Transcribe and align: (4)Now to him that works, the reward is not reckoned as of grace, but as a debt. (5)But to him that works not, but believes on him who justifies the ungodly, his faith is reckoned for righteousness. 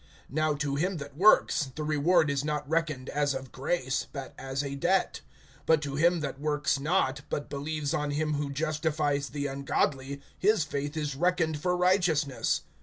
(4)Now 0.33 0.57
to 0.57 0.77
him 0.77 0.97
that 0.97 1.15
works, 1.15 1.69
the 1.75 1.83
reward 1.83 2.31
is 2.31 2.43
not 2.43 2.67
reckoned 2.67 3.07
as 3.09 3.35
of 3.35 3.51
grace, 3.51 4.07
but 4.11 4.33
as 4.35 4.63
a 4.63 4.73
debt. 4.73 5.21
(5)But 5.67 5.79
to 5.81 5.93
him 5.95 6.21
that 6.21 6.39
works 6.39 6.79
not, 6.79 7.21
but 7.29 7.51
believes 7.51 7.93
on 7.93 8.09
him 8.09 8.33
who 8.33 8.49
justifies 8.51 9.29
the 9.29 9.45
ungodly, 9.45 10.19
his 10.39 10.63
faith 10.63 10.97
is 10.97 11.15
reckoned 11.15 11.59
for 11.61 11.77
righteousness. 11.77 12.61